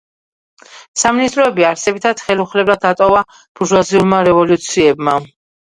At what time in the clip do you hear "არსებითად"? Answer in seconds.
1.73-2.25